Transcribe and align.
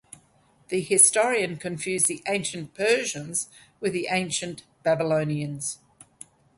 The 0.69 0.81
historian 0.81 1.57
confused 1.57 2.07
the 2.07 2.23
ancient 2.27 2.73
Persians 2.73 3.49
with 3.79 3.93
the 3.93 4.07
ancient 4.09 4.63
Babylonians. 4.81 5.77